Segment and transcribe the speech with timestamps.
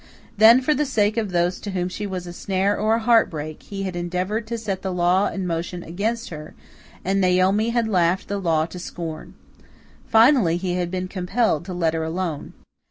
[0.35, 3.29] Then, for the sake of those to whom she was a snare or a heart
[3.29, 6.55] break, he had endeavoured to set the law in motion against her,
[7.05, 9.35] and Naomi had laughed the law to scorn.
[10.07, 12.53] Finally, he had been compelled to let her alone.